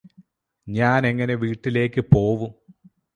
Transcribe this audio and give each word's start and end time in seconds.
ഞാനെങ്ങനെ 0.67 1.35
വീട്ടിലേക്ക് 1.35 2.01
പോവും 2.13 2.51